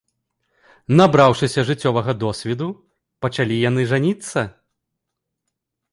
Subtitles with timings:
[1.01, 2.67] Набраўшыся жыццёвага досведу,
[3.27, 4.39] пачалі яны жаніцца.